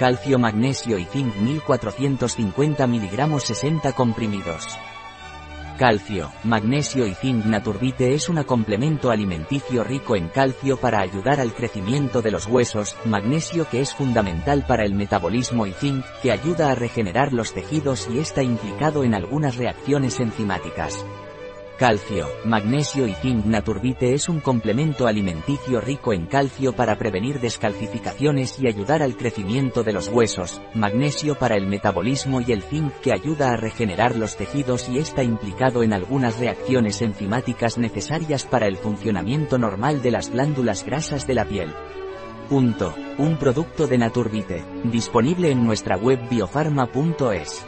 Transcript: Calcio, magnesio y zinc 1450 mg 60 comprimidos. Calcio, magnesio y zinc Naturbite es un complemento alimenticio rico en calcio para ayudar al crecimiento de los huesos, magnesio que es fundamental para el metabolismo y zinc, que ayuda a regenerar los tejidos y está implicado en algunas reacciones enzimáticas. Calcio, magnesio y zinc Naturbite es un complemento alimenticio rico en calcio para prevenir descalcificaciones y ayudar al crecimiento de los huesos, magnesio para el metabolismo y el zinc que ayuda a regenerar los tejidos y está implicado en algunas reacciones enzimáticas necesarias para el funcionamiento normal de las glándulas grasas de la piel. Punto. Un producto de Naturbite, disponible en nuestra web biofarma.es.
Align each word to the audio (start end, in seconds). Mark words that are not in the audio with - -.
Calcio, 0.00 0.38
magnesio 0.38 0.98
y 0.98 1.04
zinc 1.04 1.36
1450 1.36 2.86
mg 2.86 3.38
60 3.38 3.92
comprimidos. 3.92 4.78
Calcio, 5.78 6.32
magnesio 6.42 7.06
y 7.06 7.12
zinc 7.12 7.44
Naturbite 7.44 8.14
es 8.14 8.30
un 8.30 8.42
complemento 8.44 9.10
alimenticio 9.10 9.84
rico 9.84 10.16
en 10.16 10.28
calcio 10.28 10.78
para 10.78 11.02
ayudar 11.02 11.38
al 11.38 11.52
crecimiento 11.52 12.22
de 12.22 12.30
los 12.30 12.46
huesos, 12.46 12.96
magnesio 13.04 13.68
que 13.68 13.82
es 13.82 13.94
fundamental 13.94 14.64
para 14.66 14.86
el 14.86 14.94
metabolismo 14.94 15.66
y 15.66 15.72
zinc, 15.74 16.02
que 16.22 16.32
ayuda 16.32 16.70
a 16.70 16.74
regenerar 16.74 17.34
los 17.34 17.52
tejidos 17.52 18.08
y 18.10 18.20
está 18.20 18.42
implicado 18.42 19.04
en 19.04 19.14
algunas 19.14 19.56
reacciones 19.56 20.18
enzimáticas. 20.18 21.04
Calcio, 21.80 22.28
magnesio 22.44 23.06
y 23.06 23.14
zinc 23.14 23.46
Naturbite 23.46 24.12
es 24.12 24.28
un 24.28 24.40
complemento 24.40 25.06
alimenticio 25.06 25.80
rico 25.80 26.12
en 26.12 26.26
calcio 26.26 26.74
para 26.74 26.98
prevenir 26.98 27.40
descalcificaciones 27.40 28.60
y 28.60 28.66
ayudar 28.66 29.02
al 29.02 29.16
crecimiento 29.16 29.82
de 29.82 29.94
los 29.94 30.08
huesos, 30.08 30.60
magnesio 30.74 31.36
para 31.36 31.56
el 31.56 31.66
metabolismo 31.66 32.42
y 32.42 32.52
el 32.52 32.60
zinc 32.60 32.92
que 33.00 33.14
ayuda 33.14 33.52
a 33.52 33.56
regenerar 33.56 34.14
los 34.14 34.36
tejidos 34.36 34.90
y 34.90 34.98
está 34.98 35.22
implicado 35.22 35.82
en 35.82 35.94
algunas 35.94 36.38
reacciones 36.38 37.00
enzimáticas 37.00 37.78
necesarias 37.78 38.44
para 38.44 38.66
el 38.66 38.76
funcionamiento 38.76 39.56
normal 39.56 40.02
de 40.02 40.10
las 40.10 40.30
glándulas 40.30 40.84
grasas 40.84 41.26
de 41.26 41.32
la 41.32 41.46
piel. 41.46 41.72
Punto. 42.50 42.94
Un 43.16 43.38
producto 43.38 43.86
de 43.86 43.96
Naturbite, 43.96 44.62
disponible 44.84 45.50
en 45.50 45.64
nuestra 45.64 45.96
web 45.96 46.20
biofarma.es. 46.28 47.64